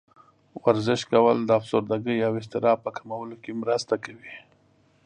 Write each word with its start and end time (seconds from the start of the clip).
ورزش 0.63 1.01
کول 1.11 1.37
د 1.45 1.49
افسردګۍ 1.59 2.17
او 2.27 2.31
اضطراب 2.41 2.77
په 2.85 2.91
کمولو 2.97 3.35
کې 3.43 3.59
مرسته 3.61 3.95
کوي. 4.05 4.35